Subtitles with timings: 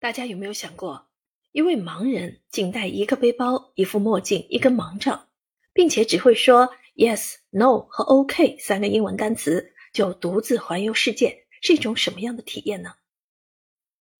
[0.00, 1.10] 大家有没有想过，
[1.52, 5.28] 一位盲人仅带一个背包、一副墨镜、一根盲杖，
[5.74, 12.94] 并且只会说 yes、no 和 OK 三个英文单词，就独自环游世界，是一种什么样的体验呢？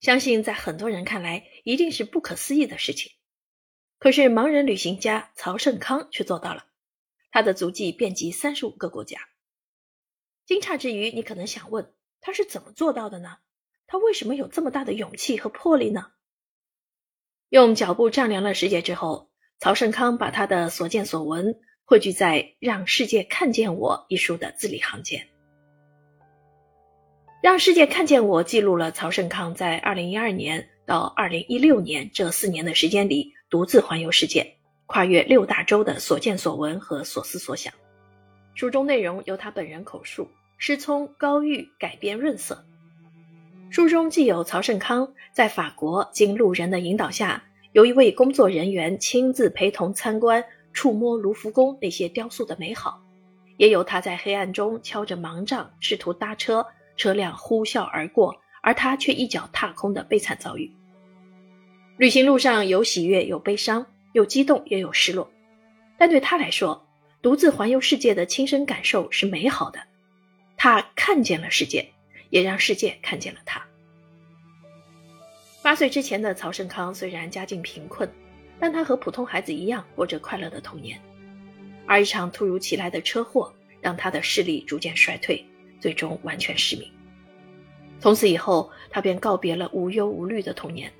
[0.00, 3.12] 相信在很多人看来，一定是不可思议的事情。
[3.98, 6.64] 可是盲人旅行家曹盛康却做到了，
[7.30, 9.20] 他的足迹遍及三十五个国家。
[10.46, 13.40] 惊诧之余，你可能想问，他是怎么做到的呢？
[13.86, 16.06] 他为什么有这么大的勇气和魄力呢？
[17.48, 21.54] 用脚步丈量了世界之后，曹盛康把他的所见所闻
[21.84, 25.20] 汇聚在《让世界看见我》一书的字里行间。
[27.40, 34.56] 《让世界看见我》记录了曹盛康在2012年到2016年这四年的时间里独自环游世界、
[34.86, 37.72] 跨越六大洲的所见所闻和所思所想。
[38.54, 40.28] 书中内容由他本人口述，
[40.58, 42.66] 师聪、高玉改编润色。
[43.68, 50.42] 书中既有曹盛康在法国经路人的引导下，由一位工作人员亲自陪同参观、
[50.72, 53.02] 触摸卢浮宫那些雕塑的美好，
[53.58, 60.70] 也有他在黑暗中敲着盲杖试图搭车，车辆呼啸而过，而他却一脚踏空的悲惨遭遇。
[61.98, 65.28] 旅行路上有喜悦，有悲伤，有激动，也有失落，
[65.98, 66.86] 但对他来说，
[67.20, 69.80] 独自环游世界的亲身感受是美好的，
[70.56, 71.92] 他看见了世界。
[72.30, 73.62] 也让世界看见了他。
[75.62, 78.08] 八岁之前的曹盛康虽然家境贫困，
[78.60, 81.00] 但他和普通孩子一样过着快乐的童年。
[81.86, 85.44] 而一场突如其来的车祸让他的视力逐渐衰退，
[85.80, 86.88] 最终完全失明。
[87.98, 90.92] 从此以后，他便告别了无忧无虑的童年。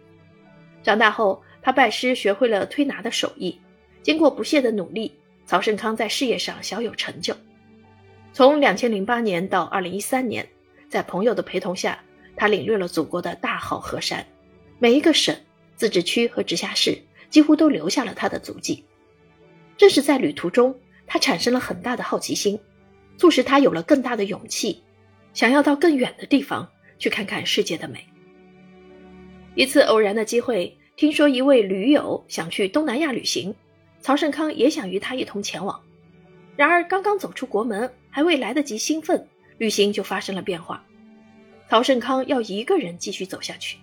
[0.83, 3.61] 长大后，他拜师学会了推拿的手艺。
[4.03, 5.13] 经过不懈的努力，
[5.45, 7.37] 曹盛康在事业上小有成就。
[8.33, 10.49] 从两千零八年到二零一三年。
[10.89, 11.99] 在朋友的陪同下，
[12.37, 14.27] 他领略了祖国的大好河山，
[14.79, 15.37] 每一个省、
[15.75, 16.99] 自治区和直辖市
[17.31, 18.85] 几乎都留下了他的足迹。
[19.77, 22.59] 正是在旅途中，他产生了很大的好奇心，
[23.19, 24.83] 促使他有了更大的勇气，
[25.35, 28.07] 想要到更远的地方去看看世界的美。
[29.55, 33.55] 一次偶然的机会，听说一位驴友想去东南亚旅行，
[34.01, 35.81] 曹胜康也想与他一同前往。
[36.57, 39.29] 然而，刚刚走出国门，还未来得及兴奋。
[39.59, 40.85] 旅行就发生了变化，
[41.69, 43.79] 曹胜康要一个人继续走下去。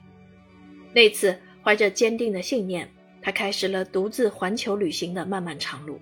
[0.94, 2.92] 那次，怀着坚定的信念，
[3.22, 6.00] 他开始了独自环球旅行的漫漫长路。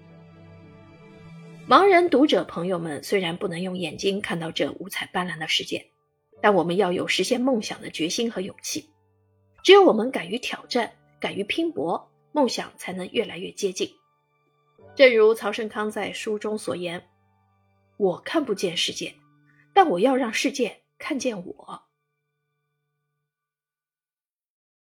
[1.68, 5.88] 盲人读者朋友们虽然不能用眼睛看到这五彩斑斓的世界，
[6.42, 8.90] 但我们要有实现梦想的决心和勇气。
[9.64, 13.90] 只有我们敢于挑战，敢于拼搏，梦想才能越来越接近。
[14.96, 17.02] 正如曹胜康在书中所言
[17.96, 19.14] ：“我看不见世界。”
[19.74, 21.91] 但我要让世界看见我。